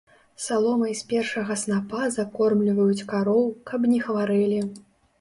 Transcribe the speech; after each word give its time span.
Саломай 0.45 0.95
з 1.01 1.05
першага 1.11 1.57
снапа 1.65 2.01
закормліваюць 2.17 3.07
кароў, 3.15 3.49
каб 3.71 3.81
не 3.97 4.05
хварэлі. 4.09 4.69